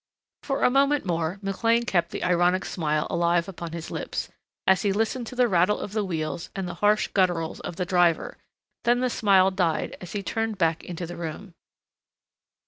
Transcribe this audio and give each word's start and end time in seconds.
For 0.41 0.63
a 0.63 0.71
moment 0.71 1.05
more 1.05 1.37
McLean 1.43 1.83
kept 1.85 2.09
the 2.09 2.23
ironic 2.23 2.65
smile 2.65 3.05
alive 3.11 3.47
upon 3.47 3.71
his 3.71 3.91
lips, 3.91 4.29
as 4.65 4.81
he 4.81 4.91
listened 4.91 5.27
to 5.27 5.35
the 5.35 5.47
rattle 5.47 5.79
of 5.79 5.91
the 5.93 6.03
wheels 6.03 6.49
and 6.55 6.67
the 6.67 6.73
harsh 6.81 7.09
gutturals 7.09 7.59
of 7.59 7.75
the 7.75 7.85
driver, 7.85 8.39
then 8.83 9.01
the 9.01 9.11
smile 9.11 9.51
died 9.51 9.95
as 10.01 10.13
he 10.13 10.23
turned 10.23 10.57
back 10.57 10.83
into 10.83 11.05
the 11.05 11.17
room. 11.17 11.53